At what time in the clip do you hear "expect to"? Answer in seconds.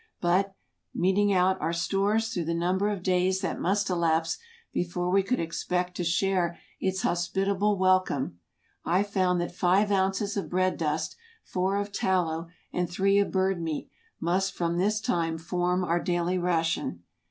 5.39-6.03